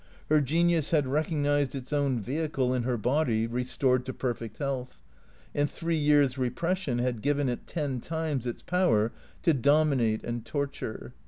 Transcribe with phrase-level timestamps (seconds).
[0.29, 4.99] Her genius had recognized its own vehicle in her body restored to perfect health,
[5.53, 9.11] and three years' repression had given it ten times its power
[9.43, 11.13] to dominate and torture.